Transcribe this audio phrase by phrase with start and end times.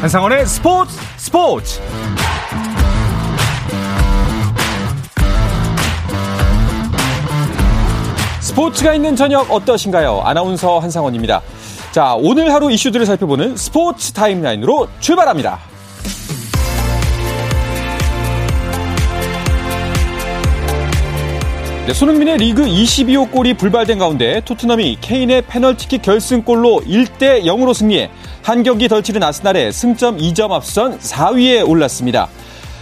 [0.00, 1.80] 한상원의 스포츠 스포츠
[8.40, 10.20] 스포츠가 있는 저녁 어떠신가요?
[10.22, 11.42] 아나운서 한상원입니다.
[11.90, 15.58] 자, 오늘 하루 이슈들을 살펴보는 스포츠 타임라인으로 출발합니다.
[21.88, 28.10] 네, 손흥민의 리그 22호 골이 불발된 가운데 토트넘이 케인의 페널티킥 결승골로 1대 0으로 승리해
[28.48, 32.28] 한 경기 덜 치른 아스날에 승점 2점 앞선 4위에 올랐습니다.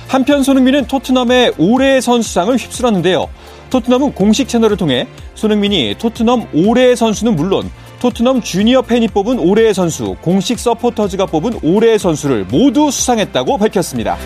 [0.07, 3.29] 한편 손흥민은 토트넘의 올해의 선수상을 휩쓸었는데요.
[3.71, 10.15] 토트넘은 공식 채널을 통해 손흥민이 토트넘 올해의 선수는 물론 토트넘 주니어 팬이 뽑은 올해의 선수,
[10.21, 14.17] 공식 서포터즈가 뽑은 올해의 선수를 모두 수상했다고 밝혔습니다.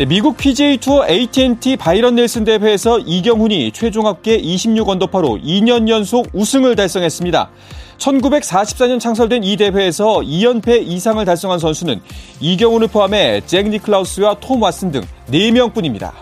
[0.00, 6.74] 네, 미국 PGA 투어 AT&T 바이런 넬슨 대회에서 이경훈이 최종 합계 26언더파로 2년 연속 우승을
[6.74, 7.50] 달성했습니다.
[7.98, 12.00] 1944년 창설된 이 대회에서 2연패 이상을 달성한 선수는
[12.40, 16.12] 이경훈을 포함해 잭 니클라우스와 톰 왓슨 등 4명뿐입니다.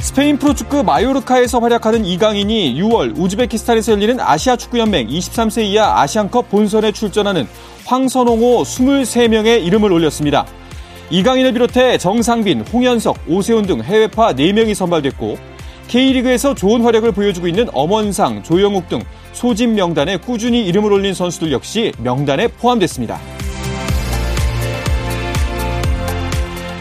[0.00, 7.46] 스페인 프로축구 마요르카에서 활약하는 이강인이 6월 우즈베키스탄에서 열리는 아시아 축구연맹 23세 이하 아시안컵 본선에 출전하는
[7.88, 10.46] 황선홍호 23명의 이름을 올렸습니다.
[11.08, 15.38] 이강인을 비롯해 정상빈, 홍현석, 오세훈 등 해외파 4명이 선발됐고
[15.88, 19.00] K리그에서 좋은 활약을 보여주고 있는 엄원상, 조영욱 등
[19.32, 23.18] 소집 명단에 꾸준히 이름을 올린 선수들 역시 명단에 포함됐습니다.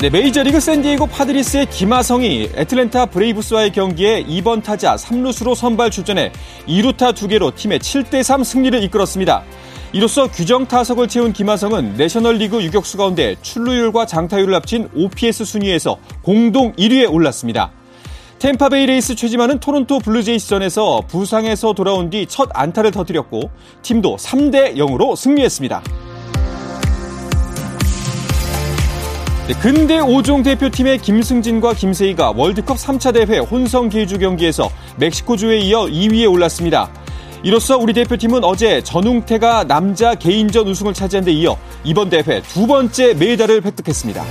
[0.02, 6.34] 네, 메이저리그 샌디에이고 파드리스의 김하성이 애틀랜타 브레이브스와의 경기에 2번 타자 3루수로 선발 출전해
[6.68, 9.44] 2루타 2개로 팀의 7대3 승리를 이끌었습니다.
[9.94, 17.12] 이로써 규정 타석을 채운 김하성은 내셔널리그 유격수 가운데 출루율과 장타율을 합친 OPS 순위에서 공동 1위에
[17.12, 17.72] 올랐습니다.
[18.40, 23.50] 템파베이 레이스 최지만은 토론토 블루제이스전에서 부상에서 돌아온 뒤 첫 안타를 터뜨렸고
[23.82, 25.82] 팀도 3대 0으로 승리했습니다.
[29.48, 35.86] 네, 근대 5종 대표팀의 김승진과 김세희가 월드컵 3차 대회 혼성 계주 경기에서 멕시코 조에 이어
[35.86, 36.92] 2위에 올랐습니다.
[37.44, 43.14] 이로써 우리 대표팀은 어제 전웅태가 남자 개인전 우승을 차지한 데 이어 이번 대회 두 번째
[43.14, 44.24] 메달을 획득했습니다.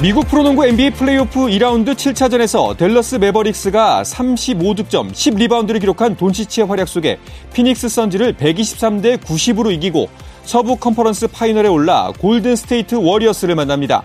[0.00, 7.18] 미국 프로농구 NBA 플레이오프 2라운드 7차전에서 댈러스 매버릭스가 35득점, 10리바운드를 기록한 돈치치의 활약 속에
[7.52, 10.08] 피닉스 선즈를 123대 90으로 이기고
[10.44, 14.04] 서부 컨퍼런스 final에 올라 골든 스테이트 워리어스를 만납니다.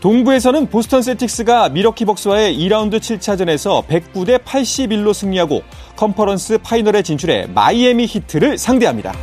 [0.00, 5.62] 동부에서는 보스턴 셀틱스가 밀워키 벅스와의 2라운드 7차전에서 109대 81로 승리하고
[5.96, 9.14] 컨퍼런스 final에 진출해 마이애미 히트를 상대합니다.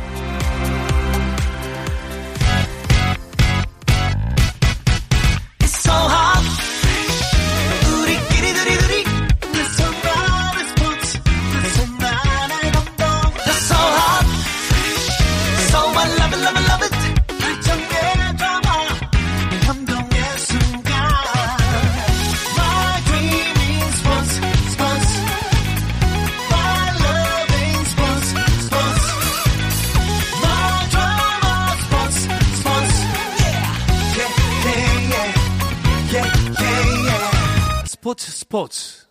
[38.14, 39.06] 스포츠 스포츠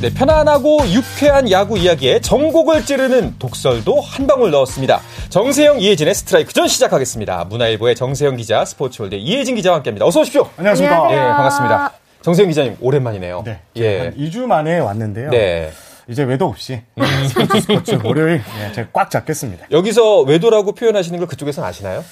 [0.00, 5.00] 네, 편안하고 유쾌한 야구 이야기에 전곡을 찌르는 독설도 한 방울 넣었습니다.
[5.28, 7.44] 정세영, 이혜진의 스트라이크전 시작하겠습니다.
[7.44, 10.04] 문화일보의 정세영 기자, 스포츠월드 이혜진 기자와 함께합니다.
[10.06, 10.48] 어서 오십시오.
[10.56, 11.12] 안녕하십니까.
[11.12, 11.92] 예, 반갑습니다.
[12.22, 13.42] 정세영 기자님 오랜만이네요.
[13.44, 13.60] 네.
[13.76, 13.98] 예.
[13.98, 15.30] 한 2주 만에 왔는데요.
[15.30, 15.72] 네.
[16.08, 16.80] 이제 외도 없이
[17.28, 19.66] 스포츠 스포츠 월요일 네, 제가 꽉 잡겠습니다.
[19.70, 22.02] 여기서 외도라고 표현하시는 걸 그쪽에서는 아시나요?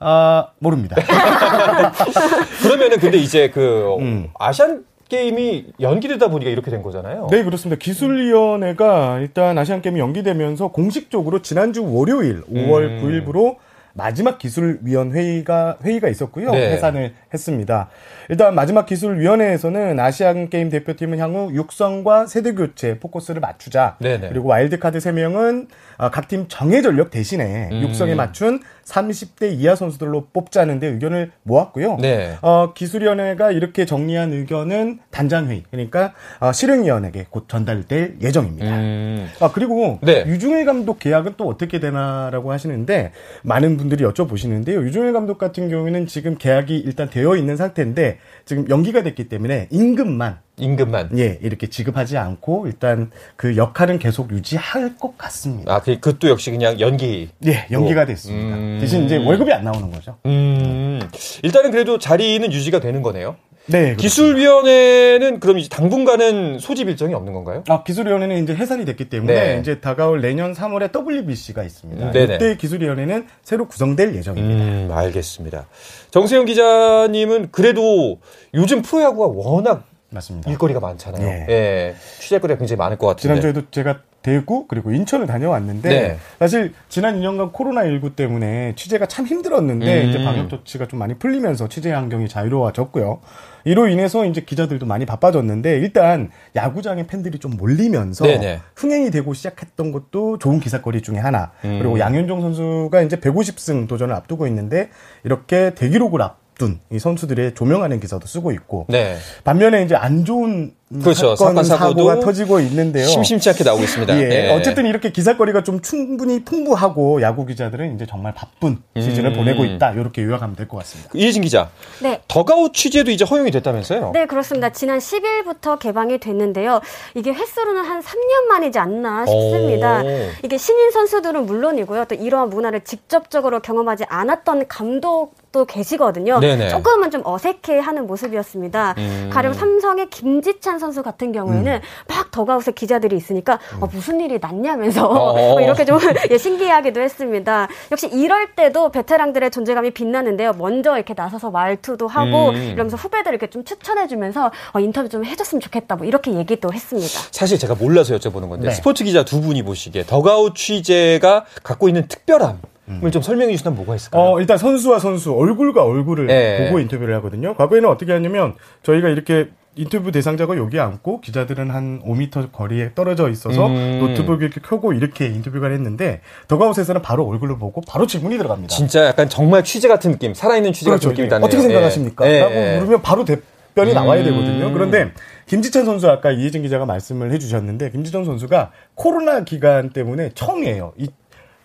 [0.00, 0.96] 아 모릅니다.
[2.62, 4.28] 그러면은 근데 이제 그 음.
[4.38, 7.28] 아시안 게임이 연기되다 보니까 이렇게 된 거잖아요.
[7.30, 7.78] 네 그렇습니다.
[7.78, 13.02] 기술위원회가 일단 아시안 게임이 연기되면서 공식적으로 지난주 월요일 5월 음.
[13.04, 13.56] 9일부로
[13.94, 16.50] 마지막 기술위원 회의가 회의가 있었고요.
[16.50, 16.72] 네.
[16.72, 17.88] 해산을 했습니다.
[18.28, 23.96] 일단 마지막 기술위원회에서는 아시안 게임 대표팀은 향후 육성과 세대 교체 포커스를 맞추자.
[24.00, 24.28] 네네.
[24.28, 27.82] 그리고 와일드카드 3명은 아, 각팀 정예 전력 대신에 음.
[27.82, 31.96] 육성에 맞춘 30대 이하 선수들로 뽑자는데 의견을 모았고요.
[32.00, 32.36] 네.
[32.42, 38.76] 어, 기술위원회가 이렇게 정리한 의견은 단장회의, 그러니까 어, 실행위원회에게 곧 전달될 예정입니다.
[38.76, 39.28] 음.
[39.40, 40.24] 아, 그리고 네.
[40.26, 44.82] 유중일 감독 계약은 또 어떻게 되나라고 하시는데 많은 분들이 여쭤보시는데요.
[44.84, 50.43] 유중일 감독 같은 경우에는 지금 계약이 일단 되어 있는 상태인데 지금 연기가 됐기 때문에 임금만
[50.56, 51.18] 임금만.
[51.18, 55.74] 예, 이렇게 지급하지 않고 일단 그 역할은 계속 유지할 것 같습니다.
[55.74, 57.30] 아, 그, 그것도 역시 그냥 연기.
[57.46, 58.56] 예, 연기가 됐습니다.
[58.56, 58.78] 음.
[58.80, 60.16] 대신 이제 월급이 안 나오는 거죠.
[60.26, 61.00] 음,
[61.42, 63.36] 일단은 그래도 자리는 유지가 되는 거네요.
[63.66, 63.96] 네.
[63.96, 67.64] 기술위원회는 그럼 이제 당분간은 소집 일정이 없는 건가요?
[67.68, 69.60] 아, 기술위원회는 이제 해산이 됐기 때문에 네.
[69.60, 72.06] 이제 다가올 내년 3월에 WBC가 있습니다.
[72.06, 72.34] 음, 네네.
[72.34, 74.64] 이때 기술위원회는 새로 구성될 예정입니다.
[74.64, 75.66] 음, 알겠습니다.
[76.10, 78.18] 정세영 기자님은 그래도
[78.52, 80.50] 요즘 프로야구가 워낙 맞습니다.
[80.50, 81.26] 일거리가 많잖아요.
[81.26, 81.46] 예.
[81.48, 81.94] 예.
[82.20, 83.40] 취재거리가 굉장히 많을 것 같은데.
[83.40, 86.16] 지난주에도 제가 대구 그리고 인천을 다녀왔는데 네.
[86.38, 90.08] 사실 지난 2년간 코로나 19 때문에 취재가 참 힘들었는데 음.
[90.08, 93.20] 이제 방역 조치가 좀 많이 풀리면서 취재 환경이 자유로워졌고요.
[93.64, 98.60] 이로 인해서 이제 기자들도 많이 바빠졌는데 일단 야구장에 팬들이 좀 몰리면서 네네.
[98.76, 101.52] 흥행이 되고 시작했던 것도 좋은 기사거리 중에 하나.
[101.66, 101.78] 음.
[101.78, 104.88] 그리고 양현종 선수가 이제 150승 도전을 앞두고 있는데
[105.24, 109.16] 이렇게 대기록을 앞 둔 이 선수들의 조명하는 기사도 쓰고 있고 네.
[109.44, 110.72] 반면에 이제 안 좋은
[111.02, 111.34] 그렇죠.
[111.34, 113.06] 사건, 사건, 사고가 터지고 있는데요.
[113.06, 114.16] 심심치 않게 나오고 있습니다.
[114.20, 114.50] 예, 예.
[114.52, 119.36] 어쨌든 이렇게 기사거리가 좀 충분히 풍부하고 야구 기자들은 이제 정말 바쁜 시즌을 음.
[119.36, 119.92] 보내고 있다.
[119.92, 121.10] 이렇게 요약하면 될 것 같습니다.
[121.14, 121.70] 이혜진 기자.
[122.00, 122.20] 네.
[122.28, 124.10] 더가웃 취재도 이제 허용이 됐다면서요?
[124.12, 124.70] 네, 그렇습니다.
[124.70, 126.80] 지난 10일부터 개방이 됐는데요.
[127.14, 130.02] 이게 횟수로는 한 3년 만이지 않나 싶습니다.
[130.02, 130.06] 오.
[130.42, 132.04] 이게 신인 선수들은 물론이고요.
[132.04, 136.40] 또 이러한 문화를 직접적으로 경험하지 않았던 감독 도 계시거든요.
[136.40, 136.68] 네네.
[136.70, 138.96] 조금은 좀 어색해 하는 모습이었습니다.
[138.98, 139.30] 음.
[139.32, 145.16] 가령 삼성의 김지찬 선수 같은 경우에는 막 더가웃에 기자들이 있으니까 어, 무슨 일이 났냐면서 음.
[145.16, 145.32] 어.
[145.54, 145.98] 뭐 이렇게 좀
[146.30, 147.68] 예, 신기하기도 했습니다.
[147.90, 150.52] 역시 이럴 때도 베테랑들의 존재감이 빛나는데요.
[150.58, 152.56] 먼저 이렇게 나서서 말투도 하고 음.
[152.56, 157.20] 이러면서 후배들 이렇게 좀 추천해주면서 어, 인터뷰 좀 해줬으면 좋겠다 뭐 이렇게 얘기도 했습니다.
[157.30, 158.74] 사실 제가 몰라서 여쭤보는 건데 네.
[158.74, 164.22] 스포츠 기자 두 분이 보시기에 더가웃 취재가 갖고 있는 특별함을 좀 설명해 주시면 뭐가 있을까요?
[164.22, 166.66] 어, 일단 선수와 선수, 얼굴과 얼굴을 예.
[166.66, 167.54] 보고 인터뷰를 하거든요.
[167.54, 173.66] 과거에는 어떻게 하냐면 저희가 이렇게 인터뷰 대상자가 여기 앉고 기자들은 한 5m 거리에 떨어져 있어서
[173.66, 173.98] 음.
[174.00, 178.74] 노트북 이렇게 켜고 이렇게 인터뷰가 했는데 더가웃에서는 바로 얼굴을 보고 바로 질문이 들어갑니다.
[178.74, 181.46] 진짜 약간 정말 취재 같은 느낌, 살아있는 취재 같은 느낌이 나네요.
[181.46, 182.28] 어떻게 생각하십니까?
[182.28, 182.38] 예.
[182.40, 182.76] 라고 예.
[182.78, 183.94] 물으면 바로 답변이 음.
[183.94, 184.72] 나와야 되거든요.
[184.72, 185.10] 그런데
[185.46, 190.92] 김지찬 선수 아까 이혜진 기자가 말씀을 해주셨는데 김지찬 선수가 코로나 기간 때문에 처음이에요.
[190.98, 191.08] 이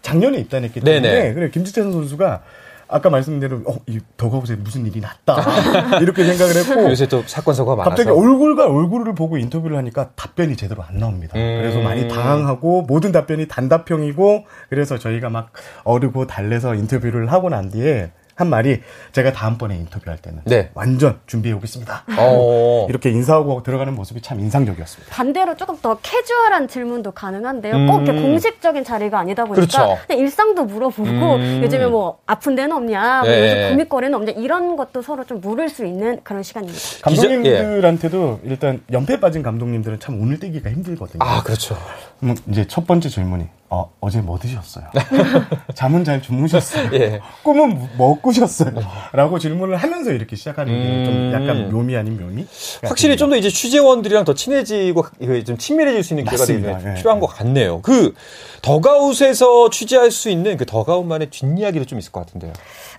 [0.02, 1.34] 작년에 입단했기 때문에.
[1.34, 2.42] 그래 김지찬 선수가
[2.90, 7.76] 아까 말씀대로 어, 이 더가웃에 무슨 일이 났다 이렇게 생각을 했고 요새 또 사건 사고가
[7.76, 11.38] 많아서 갑자기 얼굴과 얼굴을 보고 인터뷰를 하니까 답변이 제대로 안 나옵니다.
[11.38, 11.60] 음.
[11.62, 15.52] 그래서 많이 당황하고 모든 답변이 단답형이고 그래서 저희가 막
[15.84, 18.80] 어르고 달래서 인터뷰를 하고 난 뒤에 한 말이
[19.12, 20.70] 제가 다음번에 인터뷰할 때는 네.
[20.74, 22.06] 완전 준비해 오겠습니다.
[22.18, 22.88] 어.
[22.90, 25.14] 이렇게 인사하고 들어가는 모습이 참 인상적이었습니다.
[25.14, 27.76] 반대로 조금 더 캐주얼한 질문도 가능한데요.
[27.76, 27.88] 음.
[27.88, 29.98] 꼭 이렇게 공식적인 자리가 아니다 보니까 그렇죠.
[30.08, 31.60] 그냥 일상도 물어보고 음.
[31.66, 33.44] 요즘에 뭐 아픈 데는 없냐, 뭐 네.
[33.44, 36.80] 요즘 고민거리는 없냐 이런 것도 서로 좀 물을 수 있는 그런 시간입니다.
[37.02, 41.20] 감독님들한테도 일단 연패 빠진 감독님들은 참 오늘 떼기가 힘들거든요.
[41.22, 41.78] 아 그렇죠.
[42.22, 44.86] 그럼 이제 첫 번째 질문이 어, 어제 뭐 드셨어요?
[45.76, 46.90] 잠은 잘 주무셨어요?
[46.94, 47.20] 예.
[47.44, 48.72] 꿈은 뭐 꾸셨어요?
[49.14, 51.32] 라고 질문을 하면서 이렇게 시작하는 게좀 음.
[51.34, 52.48] 약간 묘미 아닌 묘미?
[52.84, 56.46] 확실히 좀 더 이제 취재원들이랑 더 친해지고 이거 좀 친밀해질 수 있는 기회가.
[56.46, 56.94] 되게 예.
[56.96, 57.82] 필요한 것 같네요.
[57.84, 58.16] 그
[58.64, 62.54] 더가웃에서 취재할 수 있는 그 더가웃만의 뒷이야기도 좀 있을 것 같은데요.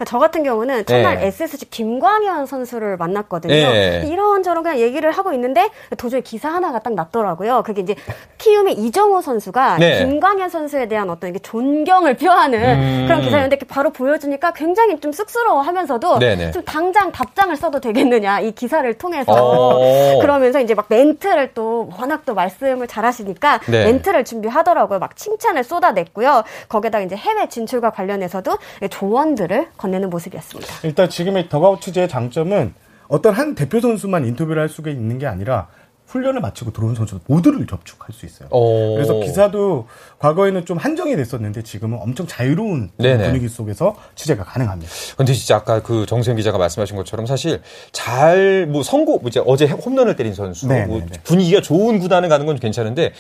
[0.07, 1.27] 저 같은 경우는 첫날 네.
[1.27, 3.53] SSG 김광현 선수를 만났거든요.
[3.53, 4.05] 네.
[4.07, 5.69] 이런저런 그냥 얘기를 하고 있는데
[5.99, 7.63] 도저히 기사 하나가 딱 났더라고요.
[7.65, 7.95] 그게 이제
[8.39, 9.99] 키움의 이정호 선수가 네.
[9.99, 13.05] 김광현 선수에 대한 어떤 이게 존경을 표하는 음.
[13.07, 16.53] 그런 기사였는데 이렇게 바로 보여주니까 굉장히 좀 쑥스러워하면서도 네네.
[16.53, 20.19] 좀 당장 답장을 써도 되겠느냐 이 기사를 통해서 어.
[20.21, 23.85] 그러면서 이제 막 멘트를 또 워낙 또 말씀을 잘하시니까 네.
[23.85, 24.99] 멘트를 준비하더라고요.
[24.99, 26.45] 막 칭찬을 쏟아냈고요.
[26.69, 28.57] 거기에다 이제 해외 진출과 관련해서도
[28.89, 30.73] 조언들을 건 네는 모습이었습니다.
[30.85, 32.75] 일단 지금의 더가웃 취재의 장점은
[33.09, 35.69] 어떤 한 대표 선수만 인터뷰를 할 수가 있는 게 아니라
[36.11, 38.49] 훈련을 마치고 들어온 선수 모두를 접촉할 수 있어요.
[38.51, 38.95] 어.
[38.95, 39.87] 그래서 기사도
[40.19, 43.27] 과거에는 좀 한정이 됐었는데 지금은 엄청 자유로운 네네.
[43.27, 44.91] 분위기 속에서 취재가 가능합니다.
[45.17, 47.63] 근데 진짜 아까 그 정세영 기자가 말씀하신 것처럼 사실
[47.93, 51.19] 잘 뭐 선고 뭐 이제 어제 홈런을 때린 선수 네, 뭐 네, 네.
[51.25, 53.13] 분위기가 좋은 구단을 가는 건 괜찮은데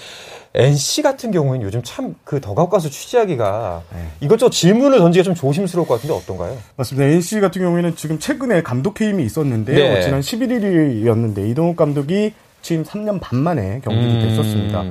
[0.54, 4.06] NC 같은 경우에는 요즘 참 그 더가웃 가서 취재하기가 네.
[4.20, 6.56] 이것저것 질문을 던지기가 좀 조심스러울 것 같은데 어떤가요?
[6.76, 7.06] 맞습니다.
[7.06, 9.76] NC 같은 경우에는 지금 최근에 감독 해임이 있었는데요.
[9.94, 10.02] 네.
[10.02, 14.20] 지난 11일이었는데 이동욱 감독이 취임 3년 반 만에 경질이 음.
[14.20, 14.84] 됐었습니다.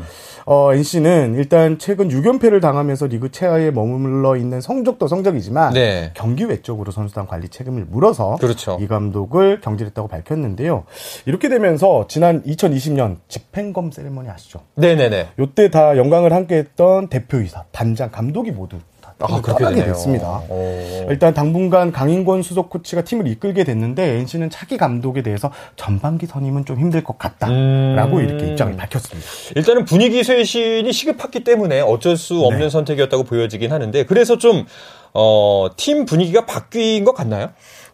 [0.51, 6.09] 어, NC는 일단 최근 6연패를 당하면서 리그 최하에 머물러 있는 성적도 성적이지만 네.
[6.15, 8.79] 경기 외적으로 선수단 관리 책임을 물어서 그렇죠.
[8.81, 10.85] 이 감독을 경질했다고 밝혔는데요.
[11.27, 14.61] 이렇게 되면서 지난 2020년 집행검 세레머니 아시죠?
[14.73, 15.29] 네네네.
[15.37, 19.93] 요때 다 영광을 함께했던 대표이사, 단장, 감독이 모두 다 아, 그렇게 떠나게 되네요.
[19.93, 20.41] 됐습니다.
[20.47, 21.07] 어.
[21.09, 26.79] 일단 당분간 강인권 수석 코치가 팀을 이끌게 됐는데 NC는 차기 감독에 대해서 전반기 선임은 좀
[26.79, 28.23] 힘들 것 같다라고 음.
[28.23, 29.29] 이렇게 입장을 밝혔습니다.
[29.55, 32.69] 일단은 분위기 쇄신이 시급했기 때문에 어쩔 수 없는 네.
[32.69, 34.65] 선택이었다고 보여지긴 하는데 그래서 좀
[35.13, 37.49] 어, 팀 분위기가 바뀐 것 같나요?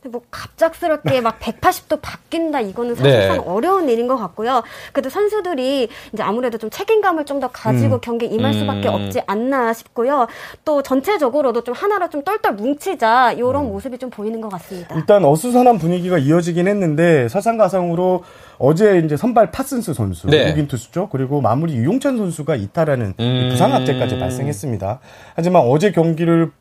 [0.09, 3.43] 뭐 갑작스럽게 막 180도 바뀐다 이거는 사실상 네.
[3.45, 4.63] 어려운 일인 것 같고요.
[4.91, 8.93] 그래도 선수들이 이제 아무래도 좀 책임감을 좀 더 가지고 경기에 임할 수밖에 음.
[8.93, 10.25] 없지 않나 싶고요.
[10.63, 14.95] 또 전체적으로도 좀 하나로 좀 똘똘 뭉치자 이런 모습이 좀 보이는 것 같습니다.
[14.95, 18.23] 일단 어수선한 분위기가 이어지긴 했는데 설상가상으로
[18.57, 20.45] 어제 이제 선발 파슨스 선수 네.
[20.45, 21.09] 외국인 투수죠.
[21.11, 23.49] 그리고 마무리 유용찬 선수가 이탈하는 이 음.
[23.51, 24.99] 부상 악재까지 발생했습니다.
[25.35, 26.51] 하지만 어제 경기를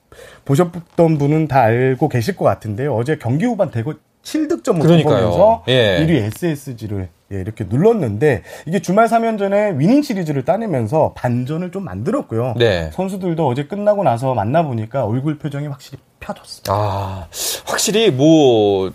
[0.45, 2.95] 보셨던 분은 다 알고 계실 것 같은데요.
[2.95, 5.31] 어제 경기 후반 대거 7득점을 그러니까요.
[5.31, 6.05] 뽑으면서 예.
[6.05, 12.55] 1위 SSG를 예, 이렇게 눌렀는데 이게 주말 3연전에 위닝 시리즈를 따내면서 반전을 좀 만들었고요.
[12.57, 12.91] 네.
[12.93, 16.73] 선수들도 어제 끝나고 나서 만나 보니까 얼굴 표정이 확실히 펴졌습니다.
[16.73, 17.27] 아,
[17.67, 18.93] 확실히 뭐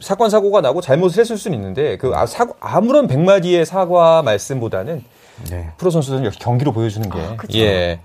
[0.00, 5.04] 사건 사고가 나고 잘못을 했을 수는 있는데 그 아, 사고, 아무런 백마디의 사과 말씀보다는
[5.50, 5.70] 네.
[5.76, 7.58] 프로 선수들은 역시 경기로 보여주는 게 아, 그쵸.
[7.58, 8.00] 예.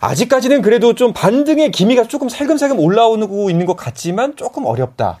[0.00, 5.20] 아직까지는 그래도 좀 반등의 기미가 조금 살금살금 올라오고 있는 것 같지만 조금 어렵다.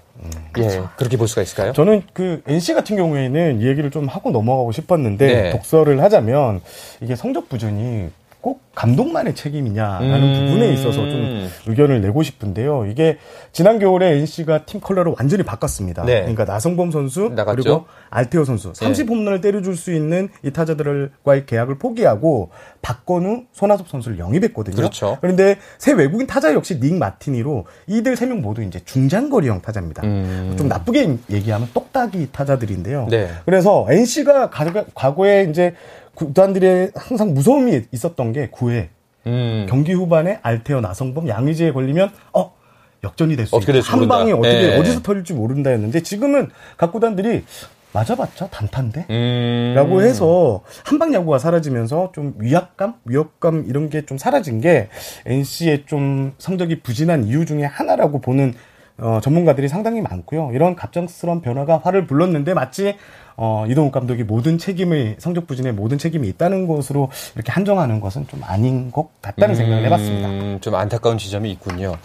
[0.58, 1.72] 예, 그렇게 볼 수가 있을까요?
[1.72, 5.50] 저는 그 NC 같은 경우에는 이 얘기를 좀 하고 넘어가고 싶었는데 네.
[5.50, 6.60] 독서를 하자면
[7.00, 8.23] 이게 성적 부진이 꼭
[8.74, 10.46] 감독만의 책임이냐라는 음.
[10.46, 12.86] 부분에 있어서 좀 의견을 내고 싶은데요.
[12.86, 13.18] 이게
[13.52, 16.04] 지난 겨울에 NC가 팀 컬러를 완전히 바꿨습니다.
[16.04, 16.20] 네.
[16.20, 17.62] 그러니까 나성범 선수 나갔죠.
[17.62, 22.50] 그리고 알테오 선수 30홈런을 때려줄 수 있는 이 타자들과의 계약을 포기하고
[22.82, 24.76] 박건우, 손아섭 선수를 영입했거든요.
[24.76, 25.18] 그렇죠.
[25.20, 30.02] 그런데 새 외국인 타자 역시 닉 마티니로 이들 세 명 모두 이제 중장거리형 타자입니다.
[30.02, 30.54] 음.
[30.58, 33.08] 좀 나쁘게 얘기하면 똑딱이 타자들인데요.
[33.10, 33.28] 네.
[33.44, 34.50] 그래서 NC가
[34.94, 35.74] 과거에 이제
[36.14, 38.88] 구단들의 항상 무서움이 있었던 게 9회
[39.26, 39.66] 음.
[39.68, 42.52] 경기 후반에 알테어 나성범 양의지에 걸리면 어
[43.02, 43.56] 역전이 될 수 있다.
[43.92, 44.08] 한.
[44.08, 44.76] 방에 어떻게 예.
[44.78, 47.44] 어디서 터질지 모른다였는데 지금은 각 구단들이
[47.92, 49.72] 맞아봤자 단타인데 음.
[49.76, 54.88] 라고 해서 한방 야구가 사라지면서 좀 위압감, 위협감 이런 게 좀 사라진 게
[55.26, 58.54] NC의 좀 성적이 부진한 이유 중에 하나라고 보는
[58.98, 60.50] 어, 전문가들이 상당히 많고요.
[60.52, 62.96] 이런 갑작스러운 변화가 화를 불렀는데 마치
[63.36, 68.40] 어, 이동욱 감독이 모든 책임을 성적 부진에 모든 책임이 있다는 것으로 이렇게 한정하는 것은 좀
[68.44, 70.28] 아닌 것 같다는 생각을 해봤습니다.
[70.28, 71.96] 음, 좀 안타까운 지점이 있군요.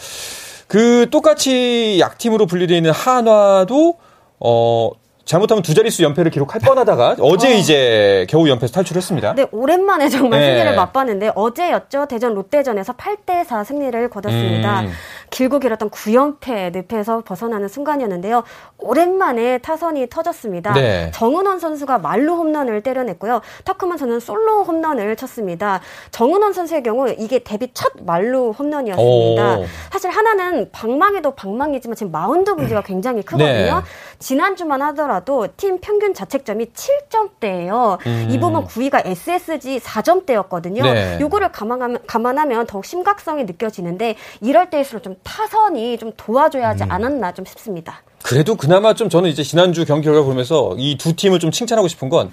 [0.68, 3.98] 그 똑같이 약팀으로 분류되어 있는 한화도
[4.40, 4.92] 어
[5.30, 9.36] 잘못하면 두 자릿수 연패를 기록할 뻔하다가 어제 이제 겨우 연패에서 탈출했습니다.
[9.36, 10.46] 네, 오랜만에 정말 네.
[10.48, 12.08] 승리를 맛봤는데 어제였죠.
[12.08, 14.82] 대전 롯데전에서 8대 4 승리를 거뒀습니다.
[14.82, 14.92] 음.
[15.30, 18.44] 길고 길었던 9연패 늪에서 벗어나는 순간이었는데요.
[18.80, 20.74] 오랜만에 타선이 터졌습니다.
[20.74, 21.12] 네.
[21.14, 23.42] 정은원 선수가 말루 홈런을 때려냈고요.
[23.66, 25.80] 터크만 선수는 솔로 홈런을 쳤습니다.
[26.10, 29.58] 정은원 선수의 경우 이게 데뷔 첫 말루 홈런이었습니다.
[29.60, 29.66] 오.
[29.92, 33.48] 사실 하나는 방망이도 방망이지만 지금 마운드 문제가 굉장히 크거든요.
[33.48, 33.82] 네.
[34.20, 37.98] 지난주만 하더라도 팀 평균 자책점이 7점대예요.
[38.30, 40.80] 이 부분 9위가 SSG 4점대였거든요.
[40.86, 40.94] 음.
[40.94, 41.18] 네.
[41.22, 46.92] 요거를 감안하면, 감안하면 더욱 심각성이 느껴지는데 이럴 때일수록 좀 타선이 좀 도와줘야 하지 음.
[46.92, 48.02] 않았나 좀 싶습니다.
[48.22, 52.10] 그래도 그나마 좀 저는 이제 지난주 경기 결과 보면서 이 두 팀을 좀 칭찬하고 싶은
[52.10, 52.32] 건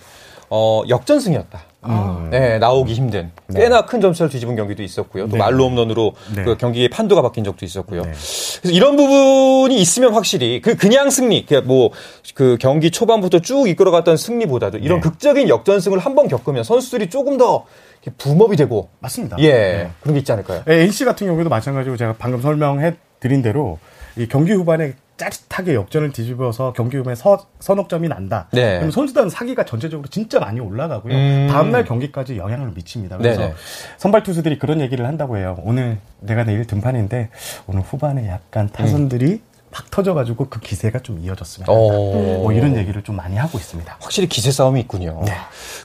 [0.50, 1.60] 어, 역전승이었다.
[2.30, 3.30] 네, 나오기 힘든.
[3.54, 5.26] 꽤나 큰 점수를 뒤집은 경기도 있었고요.
[5.28, 5.38] 또 네.
[5.38, 6.42] 말로 홈런으로 네.
[6.42, 8.02] 그 경기의 판도가 바뀐 적도 있었고요.
[8.02, 8.10] 네.
[8.10, 11.90] 그래서 이런 부분이 있으면 확실히 그 그냥 승리, 뭐
[12.34, 15.08] 그 경기 초반부터 쭉 이끌어갔던 승리보다도 이런 네.
[15.08, 17.64] 극적인 역전승을 한 번 겪으면 선수들이 조금 더
[18.18, 19.36] 붐업이 되고 맞습니다.
[19.40, 19.90] 예 네.
[20.00, 20.62] 그런 게 있지 않을까요?
[20.68, 23.78] 예, NC 같은 경우에도 마찬가지로 제가 방금 설명해 드린 대로
[24.16, 28.48] 이 경기 후반에 짜릿하게 역전을 뒤집어서 경기 후반에 서, 선옥점이 난다.
[28.52, 28.78] 네.
[28.78, 31.14] 그럼 선수단 사기가 전체적으로 진짜 많이 올라가고요.
[31.14, 31.48] 음.
[31.50, 33.16] 다음날 경기까지 영향을 미칩니다.
[33.16, 33.54] 그래서 네네.
[33.96, 35.58] 선발 투수들이 그런 얘기를 한다고 해요.
[35.62, 37.30] 오늘 내가 내일 등판인데
[37.66, 41.66] 오늘 후반에 약간 타선들이 팍 터져가지고 그 기세가 좀 이어졌으면.
[41.66, 43.96] 뭐 이런 얘기를 좀 많이 하고 있습니다.
[44.00, 45.22] 확실히 기세 싸움이 있군요.
[45.26, 45.32] 네.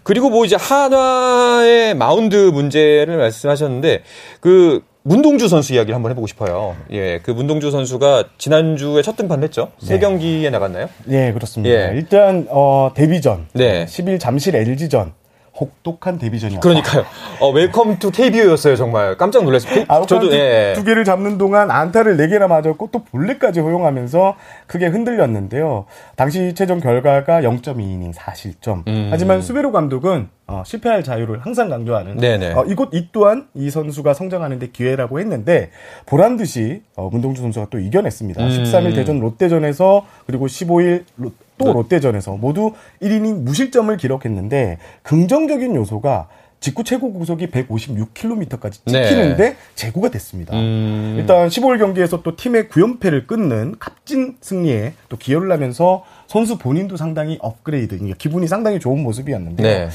[0.03, 4.03] 그리고 뭐 이제 한화의 마운드 문제를 말씀하셨는데
[4.39, 6.75] 그 문동주 선수 이야기를 한번 해보고 싶어요.
[6.91, 9.71] 예, 그 문동주 선수가 지난주에 첫 등판을 했죠.
[9.79, 9.99] 세 네.
[9.99, 10.89] 경기에 나갔나요?
[11.09, 11.73] 예, 그렇습니다.
[11.73, 11.91] 예.
[11.95, 13.85] 일단 어, 데뷔전, 네.
[13.85, 15.13] 10일 잠실 LG전
[15.61, 16.59] 혹독한 데뷔전이었다.
[16.61, 17.05] 그러니까요.
[17.39, 19.15] 어, welcome to KBO였어요, 정말.
[19.15, 19.85] 깜짝 놀랐어요.
[19.87, 20.73] 아웃카운트 저도, 예.
[20.75, 25.85] 두 개를 잡는 동안 안타를 네 개나 맞았고 또 볼넷까지 허용하면서 크게 흔들렸는데요.
[26.15, 28.87] 당시 최종 결과가 0.2이닝 4실점.
[28.87, 29.09] 음.
[29.11, 32.53] 하지만 수베로 감독은 어, 실패할 자유를 항상 강조하는 네네.
[32.53, 35.69] 어, 이곳 이 또한 이 선수가 성장하는데 기회라고 했는데
[36.05, 38.43] 보란 듯이 어, 문동주 선수가 또 이겨냈습니다.
[38.43, 38.49] 음.
[38.49, 46.27] 13일 대전 롯데전에서 그리고 15일 로, 또 롯- 롯데전에서 모두 1이닝 무실점을 기록했는데 긍정적인 요소가
[46.59, 49.07] 직구 최고 구속이 156km까지 네.
[49.07, 50.55] 찍히는데 제고가 됐습니다.
[50.55, 51.15] 음.
[51.17, 57.39] 일단 15일 경기에서 또 팀의 9연패를 끊는 값진 승리에 또 기여를 하면서 선수 본인도 상당히
[57.41, 59.89] 업그레이드, 그러니까 기분이 상당히 좋은 모습이었는데 네.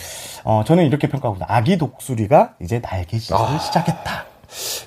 [0.44, 3.58] 어, 저는 이렇게 평가하고 아기 독수리가 이제 날개 시즌을 아.
[3.58, 4.26] 시작했다.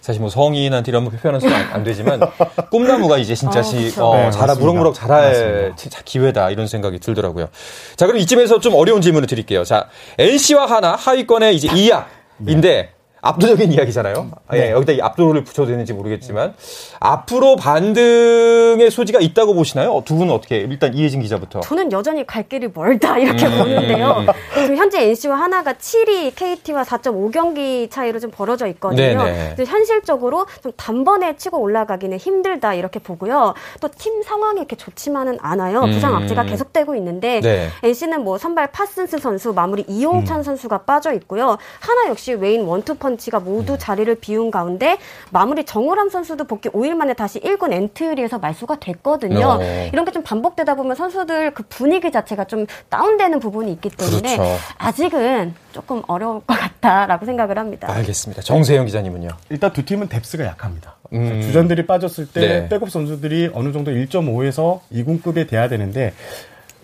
[0.01, 2.19] 사실 뭐 성인한테 이런 표현은 안, 안 되지만
[2.71, 3.93] 꿈나무가 이제 진짜 아, 시.
[3.99, 4.55] 어, 네, 자라.
[4.55, 5.75] 무럭무럭 자랄 맞습니다.
[5.75, 7.49] 진짜 기회다 이런 생각이 들더라고요.
[7.95, 9.63] 자 그럼 이쯤에서 좀 어려운 질문을 드릴게요.
[9.63, 12.05] 자 NC와 하나 하위권의 이제 2약
[12.47, 14.31] 인데 압도적인 이야기잖아요.
[14.53, 14.71] 예, 네.
[14.71, 16.53] 여기다 이 압도를 붙여도 되는지 모르겠지만
[16.99, 20.01] 앞으로 반등의 소지가 있다고 보시나요?
[20.05, 20.57] 두 분은 어떻게?
[20.57, 21.59] 일단 이혜진 기자부터.
[21.61, 23.57] 저는 여전히 갈 길이 멀다 이렇게 음.
[23.57, 24.25] 보는데요.
[24.55, 29.23] 지금 현재 NC와 하나가 7위, KT와 4.5경기 차이로 좀 벌어져 있거든요.
[29.23, 29.53] 네네.
[29.55, 33.53] 그래서 현실적으로 좀 단번에 치고 올라가기는 힘들다 이렇게 보고요.
[33.81, 35.81] 또 팀 상황이 이렇게 좋지만은 않아요.
[35.81, 36.21] 부상 음.
[36.21, 37.67] 악재가 계속되고 있는데 네.
[37.83, 40.43] NC는 뭐 선발 파슨스 선수, 마무리 이용찬 음.
[40.43, 41.57] 선수가 빠져 있고요.
[41.81, 43.77] 한화 역시 외인 원투펀치가 모두 음.
[43.79, 44.97] 자리를 비운 가운데
[45.31, 49.57] 마무리 정우람 선수도 복귀 5일 만에 다시 1군 엔트리에서 말소가 됐거든요.
[49.59, 49.89] 어.
[49.91, 54.57] 이런 게 좀 반복되다 보면 선수들 그 분위기 자체가 좀 다운되는 부분이 있기 때문에 그렇죠.
[54.77, 57.91] 아직은 조금 어려울 것 같다라고 생각을 합니다.
[57.91, 58.41] 알겠습니다.
[58.41, 59.29] 정세영 기자님은요?
[59.49, 60.95] 일단 두 팀은 뎁스가 약합니다.
[61.13, 61.41] 음.
[61.41, 62.69] 주전들이 빠졌을 때 네.
[62.69, 66.13] 백업 선수들이 어느 정도 1.5에서 2군급에 돼야 되는데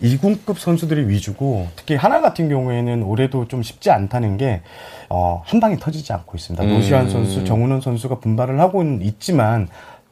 [0.03, 4.61] 2군급 선수들이 위주고 특히 하나 같은 경우에는 올해도 좀 쉽지 않다는 게
[5.09, 6.63] 어, 한 방이 터지지 않고 있습니다.
[6.63, 6.69] 음.
[6.69, 9.67] 노시환 선수, 정은원 선수가 분발을 하고는 있지만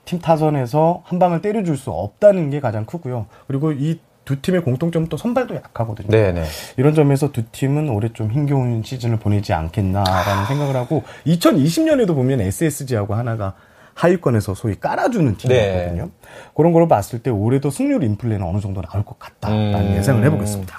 [0.05, 3.27] 팀 타선에서 한 방을 때려줄 수 없다는 게 가장 크고요.
[3.47, 6.07] 그리고 이 두 팀의 공통점은 또 선발도 약하거든요.
[6.07, 6.45] 네네.
[6.77, 13.15] 이런 점에서 두 팀은 올해 좀 힘겨운 시즌을 보내지 않겠나라는 생각을 하고 2020년에도 보면 SSG하고
[13.15, 13.53] 하나가
[13.95, 16.09] 하위권에서 소위 깔아주는 팀이었거든요.
[16.55, 19.97] 그런 걸로 봤을 때 올해도 승률 인플레는 어느 정도 나올 것 같다라는 음.
[19.97, 20.77] 예상을 해보겠습니다.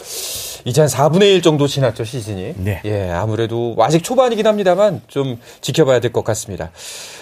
[0.64, 2.54] 이제 한 4분의 1 정도 지났죠, 시즌이.
[2.56, 2.80] 네.
[2.86, 6.70] 예, 아무래도 아직 초반이긴 합니다만 좀 지켜봐야 될 것 같습니다.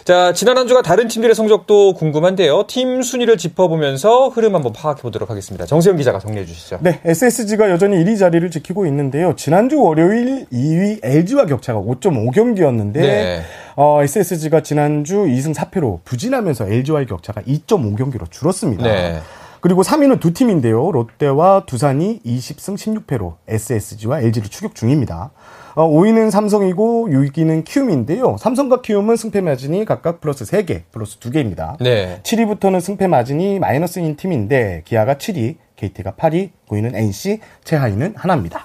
[0.04, 2.64] 자, 지난 한 주가 다른 팀들의 성적도 궁금한데요.
[2.68, 5.64] 팀 순위를 짚어보면서 흐름 한번 파악해 보도록 하겠습니다.
[5.66, 6.78] 정세영 기자가 정리해 주시죠.
[6.82, 9.34] 네, SSG가 여전히 1위 자리를 지키고 있는데요.
[9.36, 13.42] 지난주 월요일 2위 LG와 격차가 5.5경기였는데 네.
[13.76, 18.84] 어, SSG가 지난주 2승 4패로 부진하면서 LG와의 격차가 2.5경기로 줄었습니다.
[18.84, 19.20] 네.
[19.62, 20.90] 그리고 3위는 두 팀인데요.
[20.90, 22.74] 롯데와 두산이 20승
[23.06, 25.30] 16패로 SSG와 LG를 추격 중입니다.
[25.76, 28.36] 어, 5위는 삼성이고 6위는 키움인데요.
[28.38, 31.76] 삼성과 키움은 승패 마진이 각각 플러스 3개, 플러스 2개입니다.
[31.78, 32.20] 네.
[32.24, 38.64] 7위부터는 승패 마진이 마이너스인 팀인데 기아가 7위, KT가 8위, 9위는 NC, 최하위는 하나입니다.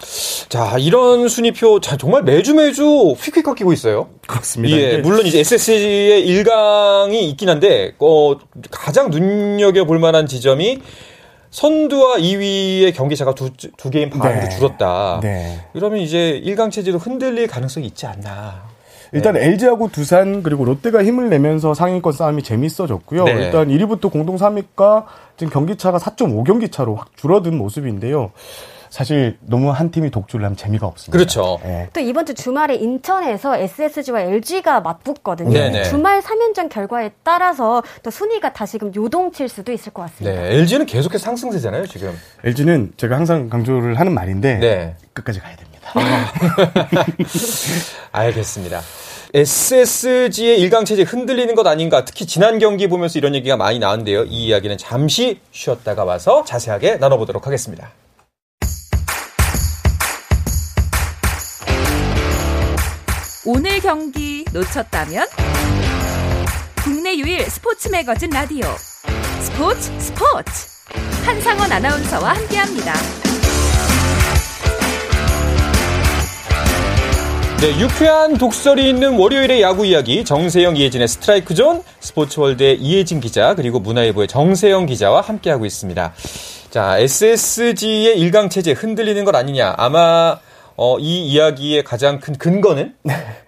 [0.50, 4.10] 자, 이런 순위표, 자, 정말 매주 매주 휙휙 꺾이고 있어요.
[4.28, 4.78] 그렇습니다.
[4.78, 8.38] 예, 이게 물론 이제 SSG의 일강이 있긴 한데, 어,
[8.72, 10.82] 가장 눈여겨 볼 만한 지점이
[11.50, 14.50] 선두와 2위의 경기차가 두, 두 게임 반으로 네.
[14.50, 15.20] 줄었다.
[15.24, 15.66] 네.
[15.74, 18.77] 이러면 이제 1강 체제로 흔들릴 가능성이 있지 않나.
[19.12, 19.46] 일단 네.
[19.46, 23.24] LG하고 두산 그리고 롯데가 힘을 내면서 상위권 싸움이 재밌어졌고요.
[23.26, 23.32] 네.
[23.32, 25.06] 일단 1위부터 공동 3위가
[25.38, 28.32] 지금 경기차가 4.5경기 차로 확 줄어든 모습인데요.
[28.90, 31.18] 사실 너무 한 팀이 독주를 하면 재미가 없습니다.
[31.18, 31.60] 그렇죠.
[31.66, 31.90] 예.
[31.94, 35.52] 또 이번 주 주말에 인천에서 SSG와 LG가 맞붙거든요.
[35.52, 35.84] 네네.
[35.84, 40.42] 주말 3연전 결과에 따라서 또 순위가 다시금 요동칠 수도 있을 것 같습니다.
[40.42, 42.14] 네, LG는 계속해서 상승세잖아요, 지금.
[42.44, 44.96] LG는 제가 항상 강조를 하는 말인데 네.
[45.14, 45.67] 끝까지 가야 됩니다.
[48.12, 48.82] 알겠습니다.
[49.34, 52.06] SSG의 일강 체제 흔들리는 것 아닌가?
[52.06, 54.24] 특히 지난 경기 보면서 이런 얘기가 많이 나왔는데요.
[54.26, 57.92] 이 이야기는 잠시 쉬었다가 와서 자세하게 나눠보도록 하겠습니다.
[63.46, 65.26] 오늘 경기 놓쳤다면
[66.84, 68.66] 국내 유일 스포츠 매거진 라디오
[69.40, 70.68] 스포츠 스포츠
[71.26, 73.27] 한상원 아나운서와 함께합니다.
[77.60, 83.80] 네, 유쾌한 독설이 있는 월요일의 야구 이야기 정세영 이혜진의 스트라이크 존 스포츠월드의 이혜진 기자 그리고
[83.80, 86.14] 문화일보의 정세영 기자와 함께하고 있습니다.
[86.70, 89.74] 자, SSG의 일강 체제 흔들리는 것 아니냐?
[89.76, 90.38] 아마
[90.76, 92.94] 어, 이 이야기의 가장 큰 근거는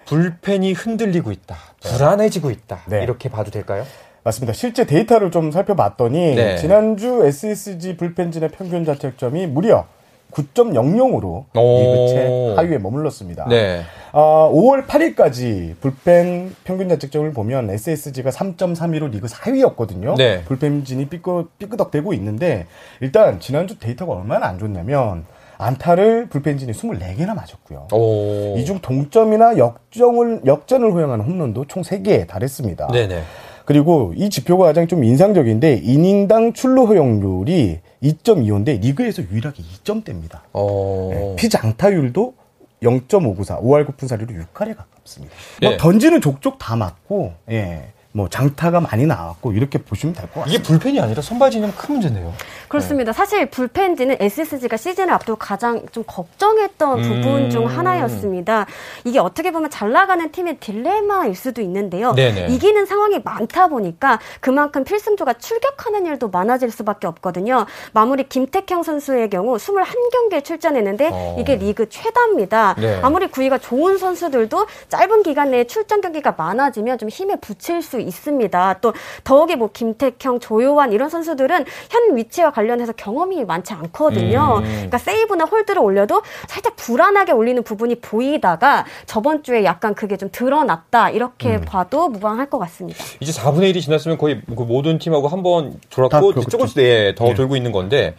[0.08, 3.04] 불펜이 흔들리고 있다, 불안해지고 있다 네.
[3.04, 3.86] 이렇게 봐도 될까요?
[4.24, 4.54] 맞습니다.
[4.54, 6.58] 실제 데이터를 좀 살펴봤더니 네.
[6.58, 9.86] 지난주 SSG 불펜진의 평균 자책점이 무려
[10.32, 11.80] 9.00으로 오.
[11.80, 13.48] 리그 최 하위에 머물렀습니다.
[13.48, 13.82] 네.
[14.12, 20.15] 어, 5월 8일까지 불펜 평균 자책점을 보면 SSG가 3.32로 리그 4위였거든요.
[20.18, 20.44] 네.
[20.44, 22.65] 불펜진이 삐끄, 삐끄덕대고 있는데
[23.02, 25.26] 일단 지난주 데이터가 얼마나 안 좋냐면
[25.58, 27.88] 안타를 불펜진이 24개나 맞았고요.
[27.92, 28.56] 오.
[28.58, 32.88] 이중 동점이나 역정을, 역전을 허용하는 홈런도 총 3개에 달했습니다.
[32.88, 33.22] 네네.
[33.65, 40.41] 그리고 이 지표가 가장 좀 인상적인데 이닝당 출루 허용률이 2.25인데 리그에서 유일하게 2점대입니다.
[40.53, 41.09] 어.
[41.12, 42.33] 네, 피장타율도
[42.81, 45.35] 0.594, 5할 9푼 사리로 6할에 가깝습니다.
[45.62, 45.77] 뭐 예.
[45.77, 47.91] 던지는 족족 다 맞고, 예.
[48.12, 50.52] 뭐 장타가 많이 나왔고 이렇게 보시면 될 것 같습니다.
[50.52, 52.34] 이게 불펜이 아니라 선발 진영 큰 문제네요.
[52.67, 53.13] 그렇습니다.
[53.13, 57.50] 사실 불펜지는 SSG가 시즌을 앞두고 가장 좀 걱정했던 부분 음.
[57.52, 58.65] 중 하나였습니다.
[59.04, 62.13] 이게 어떻게 보면 잘 나가는 팀의 딜레마일 수도 있는데요.
[62.13, 62.48] 네네.
[62.54, 67.65] 이기는 상황이 많다 보니까 그만큼 필승조가 출격하는 일도 많아질 수밖에 없거든요.
[67.93, 71.38] 마무리 김태형 선수의 경우 21경기에 출전했는데 어.
[71.39, 72.76] 이게 리그 최다입니다.
[72.80, 73.00] 네.
[73.04, 78.79] 아무리 구위가 좋은 선수들도 짧은 기간 내에 출전 경기가 많아지면 좀 힘에 부칠 수 있습니다.
[78.81, 84.57] 또 더욱이 뭐 김태형, 조요환 이런 선수들은 현 위치와 관련해서 경험이 많지 않거든요.
[84.59, 84.63] 음.
[84.63, 91.09] 그러니까 세이브나 홀드를 올려도 살짝 불안하게 올리는 부분이 보이다가 저번 주에 약간 그게 좀 드러났다
[91.09, 91.62] 이렇게 음.
[91.62, 93.03] 봐도 무방할 것 같습니다.
[93.19, 96.41] 이제 4분의 1이 지났으면 거의 그 모든 팀하고 한번다 돌았고.
[96.41, 97.33] 조금씩 네, 더 예.
[97.33, 98.15] 돌고 있는 건데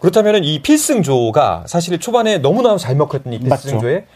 [0.00, 3.62] 그렇다면 이 필승조가 사실 초반에 너무나 잘 먹혔던 이 맞죠.
[3.62, 4.06] 필승조의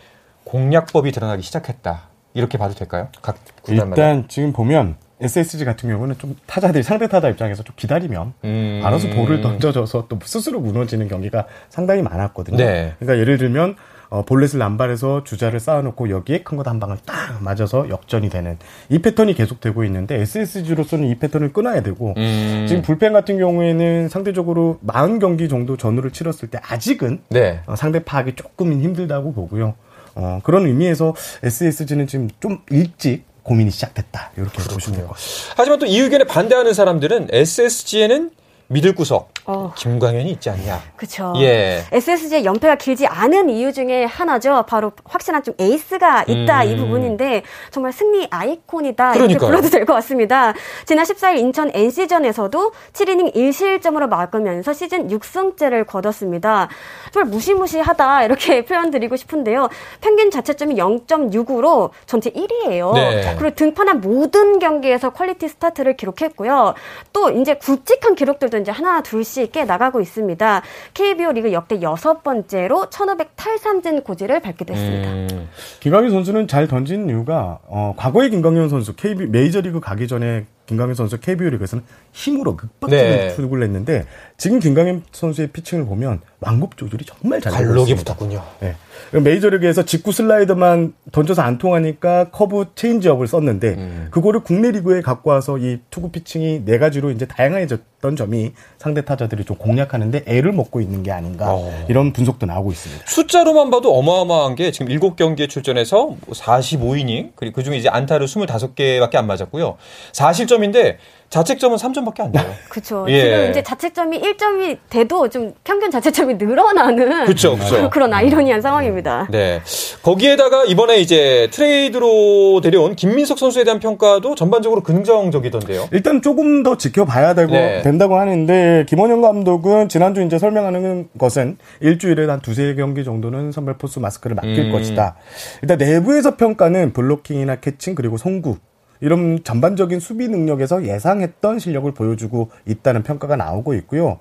[0.44, 2.08] 공략법이 드러나기 시작했다.
[2.34, 3.08] 이렇게 봐도 될까요?
[3.22, 4.02] 각 구단마다.
[4.02, 8.80] 일단 지금 보면 SSG 같은 경우는 좀 타자들이 상대 타자 입장에서 좀 기다리면 음.
[8.84, 12.56] 알아서 볼을 던져줘서 또 스스로 무너지는 경기가 상당히 많았거든요.
[12.58, 12.94] 네.
[12.98, 13.76] 그러니까 예를 들면
[14.08, 18.56] 어, 볼넷을 남발해서 주자를 쌓아놓고 여기에 큰 것 한 방을 딱 맞아서 역전이 되는
[18.88, 22.66] 이 패턴이 계속되고 있는데 SSG로서는 이 패턴을 끊어야 되고 음.
[22.68, 27.60] 지금 불펜 같은 경우에는 상대적으로 40경기 정도 전후를 치렀을 때 아직은 네.
[27.66, 29.74] 어, 상대 파악이 조금 힘들다고 보고요.
[30.14, 34.32] 어, 그런 의미에서 SSG는 지금 좀 일찍 고민이 시작됐다.
[34.36, 35.54] 이렇게 보시면 될 것 같습니다.
[35.56, 38.30] 하지만 또 이 의견에 반대하는 사람들은 SSG에는
[38.68, 39.72] 믿을 구석 어.
[39.76, 40.80] 김광현이 있지 않냐.
[40.96, 41.32] 그렇죠.
[41.36, 41.84] 예.
[41.92, 44.64] SSG의 연패가 길지 않은 이유 중에 하나죠.
[44.66, 46.68] 바로 확실한 좀 에이스가 있다 음.
[46.68, 49.50] 이 부분인데 정말 승리 아이콘이다 이렇게 그러니까요.
[49.50, 50.52] 불러도 될 것 같습니다.
[50.84, 56.68] 지난 14일 인천 NC전에서도 7이닝 1실점으로 막으면서 시즌 6승째를 거뒀습니다.
[57.12, 59.68] 정말 무시무시하다 이렇게 표현 드리고 싶은데요.
[60.00, 62.94] 평균 자책점이 0.6으로 전체 1위예요.
[62.94, 63.36] 네.
[63.38, 66.74] 그리고 등판한 모든 경기에서 퀄리티 스타트를 기록했고요.
[67.12, 70.62] 또 이제 굵직한 기록들도 이제 하나 둘씩 깨 나가고 있습니다.
[70.94, 75.10] KBO 리그 역대 여섯 번째로 1500 탈삼진 고지를 밟기도 했습니다.
[75.10, 75.48] 음.
[75.80, 81.18] 김광현 선수는 잘 던진 이유가 어, 과거의 김광현 선수 KB 메이저리그 가기 전에 김광현 선수
[81.18, 83.34] KBO 리그에서는 힘으로 윽박적인 네.
[83.34, 84.04] 투구를 했는데
[84.36, 88.14] 지금 김광현 선수의 피칭을 보면 완급 조절이 정말 잘 되고 있습니다.
[88.14, 88.42] 붙었군요.
[88.60, 88.74] 네.
[89.12, 94.08] 메이저리그에서 직구 슬라이더만 던져서 안 통하니까 커브 체인지업을 썼는데 음.
[94.10, 99.44] 그거를 국내 리그에 갖고 와서 이 투구 피칭이 네 가지로 이제 다양해졌던 점이 상대 타자들이
[99.44, 101.84] 좀 공략하는데 애를 먹고 있는 게 아닌가 어.
[101.88, 103.04] 이런 분석도 나오고 있습니다.
[103.06, 109.76] 숫자로만 봐도 어마어마한 게 지금 7경기에 출전해서 45이닝, 그리고 그중에 이제 안타를 25개밖에 안 맞았고요.
[110.12, 110.98] 4실점 인데
[111.30, 112.44] 자책점은 3점밖에 안 돼요.
[112.68, 113.04] 그렇죠.
[113.08, 113.20] 예.
[113.20, 117.90] 지금 이제 자책점이 1점이 돼도 좀 평균 자책점이 늘어나는 그쵸, 그쵸.
[117.90, 119.26] 그런 아이러니한 상황입니다.
[119.30, 119.60] 네.
[120.02, 125.88] 거기에다가 이번에 이제 트레이드로 데려온 김민석 선수에 대한 평가도 전반적으로 긍정적이던데요.
[125.92, 127.82] 일단 조금 더 지켜봐야 되고 네.
[127.82, 134.00] 된다고 하는데 김원영 감독은 지난주 이제 설명하는 것은 일주일에 한 두세 경기 정도는 선발 포수
[134.00, 134.72] 마스크를 맡길 음.
[134.72, 135.16] 것이다.
[135.62, 138.56] 일단 내부에서 평가는 블로킹이나 캐칭 그리고 송구
[139.00, 144.18] 이런 전반적인 수비 능력에서 예상했던 실력을 보여주고 있다는 평가가 나오고 있고요.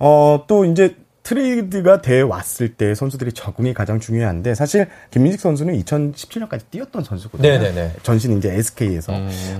[0.00, 6.60] 어, 또 이제 트레이드가 돼 왔을 때 선수들이 적응이 가장 중요한데 사실 김민식 선수는 2017년까지
[6.70, 7.48] 뛰었던 선수거든요.
[7.48, 7.92] 네네네.
[8.02, 9.12] 전신 이제 SK에서.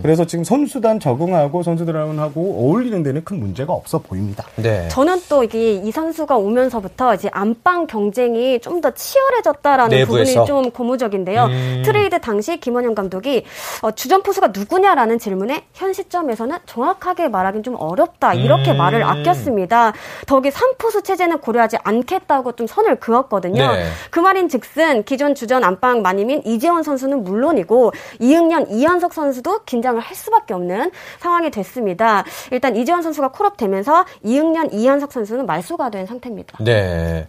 [0.03, 4.45] 그래서 지금 선수단 적응하고 선수들하고 어울리는 데는 큰 문제가 없어 보입니다.
[4.57, 4.89] 네.
[4.89, 10.45] 저는 또 이게 이 선수가 오면서부터 이제 안방 경쟁이 좀 더 치열해졌다라는 내부에서?
[10.45, 11.45] 부분이 좀 고무적인데요.
[11.47, 11.83] 음.
[11.87, 13.45] 트레이드 당시 김원형 감독이
[13.81, 18.77] 어, 주전 포수가 누구냐라는 질문에 현 시점에서는 정확하게 말하기는 좀 어렵다 이렇게 음.
[18.77, 19.95] 말을 아꼈습니다.
[20.27, 23.73] 덕이 3포수 체제는 고 려하지 않겠다고 좀 선을 그었거든요.
[23.73, 23.87] 네.
[24.11, 30.15] 그 말인 즉슨 기존 주전 안방 마님인 이재원 선수는 물론이고 이응년 이현석 선수도 긴장을 할
[30.15, 32.25] 수밖에 없는 상황이 됐습니다.
[32.51, 36.59] 일단 이재원 선수가 콜업되면서 이응년 이현석 선수는 말소가 된 상태입니다.
[36.61, 37.27] 네.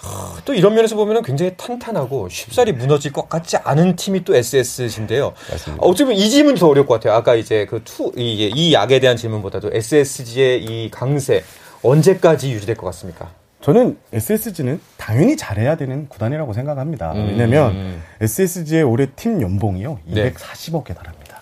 [0.00, 5.34] 하, 또 이런 면에서 보면 굉장히 탄탄하고 쉽사리 무너질 것 같지 않은 팀이 또 SSG인데요.
[5.78, 7.14] 어찌 보면 이 질문이 더 어려울 것 같아요.
[7.14, 11.44] 아까 이제 그 투, 이, 이 약에 대한 질문보다도 SSG의 이 강세
[11.82, 13.30] 언제까지 유지될 것 같습니까?
[13.60, 17.12] 저는 SSG는 당연히 잘해야 되는 구단이라고 생각합니다.
[17.12, 17.28] 음.
[17.28, 19.98] 왜냐면 SSG의 올해 팀 연봉이요.
[20.06, 20.32] 네.
[20.32, 21.38] 240억에 달합니다.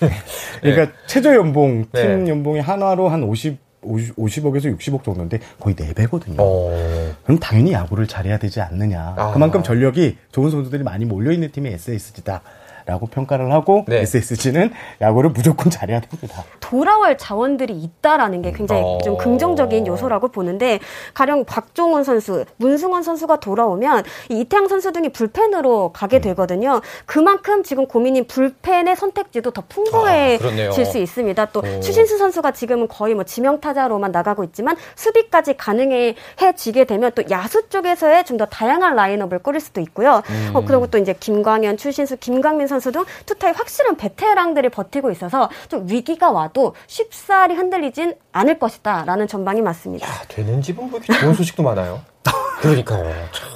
[0.60, 2.30] 그러니까 최저 연봉, 팀 네.
[2.30, 6.36] 연봉이 한화로 한 50, 50, 50 억에서 60억 정도인데 거의 4배거든요.
[6.38, 7.14] 어.
[7.24, 9.14] 그럼 당연히 야구를 잘해야 되지 않느냐.
[9.16, 9.32] 아.
[9.32, 12.42] 그만큼 전력이 좋은 선수들이 많이 몰려있는 팀이 SSG다.
[12.86, 14.00] 라고 평가를 하고 네.
[14.00, 16.44] SSG는 야구를 무조건 잘해야 됩니다.
[16.60, 18.98] 돌아올 자원들이 있다라는 게 굉장히 어.
[19.02, 20.80] 좀 긍정적인 요소라고 보는데
[21.14, 26.20] 가령 박종훈 선수, 문승원 선수가 돌아오면 이 이태양 선수 등이 불펜으로 가게 음.
[26.22, 26.80] 되거든요.
[27.06, 29.64] 그만큼 지금 고민인 불펜의 선택지도 더 아.
[29.68, 31.46] 풍부해질 수 있습니다.
[31.46, 31.80] 또 오.
[31.80, 38.24] 추신수 선수가 지금은 거의 뭐 지명 타자로만 나가고 있지만 수비까지 가능해지게 되면 또 야수 쪽에서의
[38.24, 40.22] 좀 더 다양한 라인업을 꾸릴 수도 있고요.
[40.28, 40.50] 음.
[40.54, 45.86] 어, 그리고 또 이제 김광현, 추신수, 김강민 선수 등 투타의 확실한 베테랑들이 버티고 있어서 좀
[45.88, 50.08] 위기가 와도 쉽사리 흔들리진 않을 것이다라는 전망이 맞습니다.
[50.08, 52.00] 야, 되는 집은 뭐 이렇게 좋은 소식도 많아요.
[52.60, 53.04] 그러니까요.
[53.32, 53.48] 참.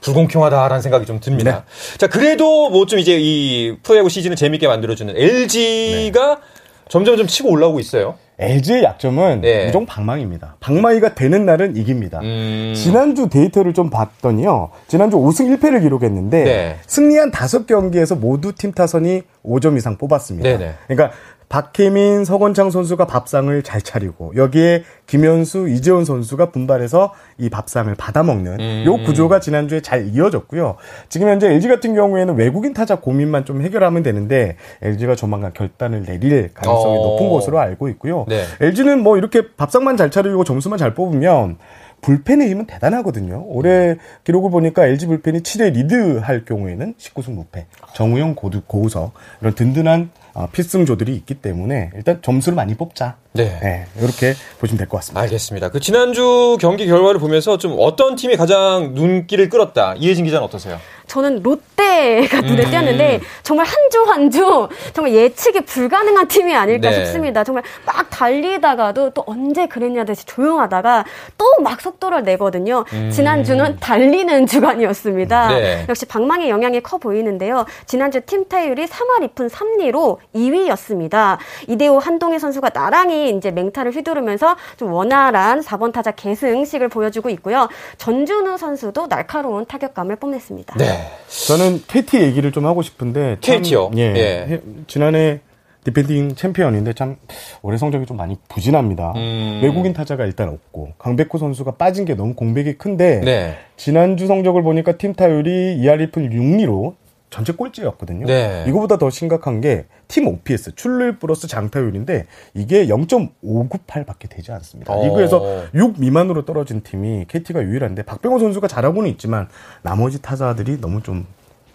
[0.00, 1.64] 불공평하다라는 생각이 좀 듭니다.
[1.98, 6.40] 자, 그래도 뭐 좀 이제 이 프로야구 시즌을 재밌게 만들어주는 LG가
[6.88, 8.16] 점점 좀 치고 올라오고 있어요.
[8.40, 9.66] LG의 약점은 네.
[9.66, 10.56] 무조건 방망이입니다.
[10.60, 12.20] 방망이가 되는 날은 이깁니다.
[12.22, 12.72] 음.
[12.74, 14.70] 지난주 데이터를 좀 봤더니요.
[14.88, 16.76] 지난주 5승 1패를 기록했는데 네.
[16.86, 20.48] 승리한 5경기에서 모두 팀 타선이 5점 이상 뽑았습니다.
[20.48, 20.74] 네네.
[20.88, 21.16] 그러니까
[21.50, 28.84] 박혜민, 서건창 선수가 밥상을 잘 차리고 여기에 김현수, 이재훈 선수가 분발해서 이 밥상을 받아먹는 음.
[28.86, 30.76] 요 구조가 지난주에 잘 이어졌고요.
[31.08, 36.54] 지금 현재 LG 같은 경우에는 외국인 타자 고민만 좀 해결하면 되는데 LG가 조만간 결단을 내릴
[36.54, 37.02] 가능성이 어.
[37.02, 38.26] 높은 것으로 알고 있고요.
[38.28, 38.44] 네.
[38.60, 41.58] LG는 뭐 이렇게 밥상만 잘 차리고 점수만 잘 뽑으면
[42.00, 43.44] 불펜의 힘은 대단하거든요.
[43.48, 50.10] 올해 기록을 보니까 LG 불펜이 7회 리드할 경우에는 19승 무패, 정우영, 고두, 고우석 이런 든든한
[50.14, 50.19] 어,
[50.52, 53.16] 필승조들이 있기 때문에 일단 점수를 많이 뽑자.
[53.32, 53.86] 네.
[53.98, 55.20] 이렇게 보시면 될 것 같습니다.
[55.22, 55.68] 알겠습니다.
[55.70, 59.94] 그 지난주 경기 결과를 보면서 좀 어떤 팀이 가장 눈길을 끌었다.
[59.96, 60.78] 이혜진 기자는 어떠세요?
[61.06, 62.70] 저는 롯데가 눈에 음.
[62.70, 66.96] 띄었는데 정말 한 주 한 주 정말 예측이 불가능한 팀이 아닐까 네.
[67.04, 67.42] 싶습니다.
[67.44, 71.04] 정말 막 달리다가도 또 언제 그랬냐 듯이 조용하다가
[71.38, 72.84] 또 막 속도를 내거든요.
[73.12, 75.48] 지난주는 달리는 주간이었습니다.
[75.48, 75.54] 음.
[75.54, 75.84] 네.
[75.88, 77.64] 역시 방망이 영향이 커 보이는데요.
[77.86, 81.38] 지난주 팀 타율이 3할 2푼 3리로 2위였습니다.
[81.68, 87.68] 이대호 한동희 선수가 나란히 이제 맹타를 휘두르면서 좀 원활한 4번 타자 계승식을 보여주고 있고요.
[87.98, 90.76] 전준우 선수도 날카로운 타격감을 뽐냈습니다.
[90.78, 91.06] 네.
[91.46, 93.90] 저는 KT 얘기를 좀 하고 싶은데 참, KT요?
[93.96, 94.46] 예, 예.
[94.48, 95.40] 해- 지난해
[95.82, 97.16] 디펜딩 챔피언인데 참
[97.62, 99.14] 올해 성적이 좀 많이 부진합니다.
[99.16, 99.60] 음.
[99.62, 103.56] 외국인 타자가 일단 없고 강백호 선수가 빠진 게 너무 공백이 큰데 네.
[103.78, 106.94] 지난주 성적을 보니까 팀 타율이 2할 1푼 6리로
[107.30, 108.26] 전체 꼴찌였거든요.
[108.26, 108.64] 네.
[108.68, 114.92] 이거보다 더 심각한 게 팀 OPS 출塁플러스 장타율인데 이게 0.598밖에 되지 않습니다.
[114.92, 115.04] 어.
[115.04, 119.48] 리그에서 6 미만으로 떨어진 팀이 KT가 유일한데 박병호 선수가 잘하고는 있지만
[119.82, 121.26] 나머지 타자들이 너무 좀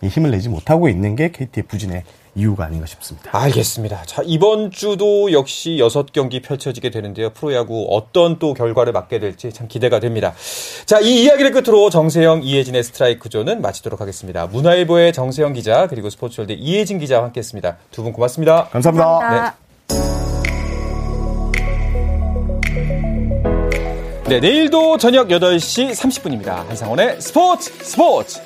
[0.03, 2.03] 힘을 내지 못하고 있는 게 KT의 부진의
[2.38, 3.29] 이유가 아닌가 싶습니다.
[3.31, 4.03] 알겠습니다.
[4.05, 7.29] 자, 이번 주도 역시 6경기 펼쳐지게 되는데요.
[7.29, 10.34] 프로야구 어떤 또 결과를 맞게 될지 참 기대가 됩니다.
[10.86, 14.47] 자, 이 이야기를 끝으로 정세영, 이혜진의 스트라이크 존은 마치도록 하겠습니다.
[14.47, 17.77] 문화일보의 정세영 기자, 그리고 스포츠월드 이혜진 기자와 함께 했습니다.
[17.91, 18.65] 두 분 고맙습니다.
[18.65, 19.05] 감사합니다.
[19.19, 19.55] 감사합니다.
[24.27, 26.67] 네, 내일도 저녁 8시 30분입니다.
[26.67, 28.41] 한상원의 스포츠 스포츠!